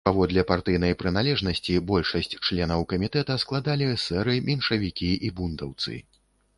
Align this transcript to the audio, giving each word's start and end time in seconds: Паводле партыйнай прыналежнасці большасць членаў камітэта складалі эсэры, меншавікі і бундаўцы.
Паводле 0.07 0.43
партыйнай 0.51 0.95
прыналежнасці 1.01 1.75
большасць 1.91 2.35
членаў 2.47 2.87
камітэта 2.95 3.39
складалі 3.47 3.93
эсэры, 3.95 4.33
меншавікі 4.53 5.11
і 5.29 5.37
бундаўцы. 5.41 5.91